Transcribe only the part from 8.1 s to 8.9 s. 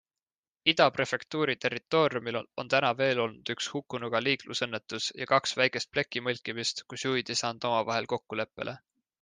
kokkuleppele.